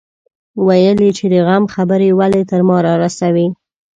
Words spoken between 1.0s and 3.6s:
يې چې د غم خبرې ولې تر ما رارسوي.